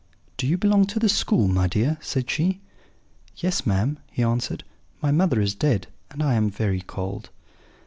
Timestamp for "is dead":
5.39-5.85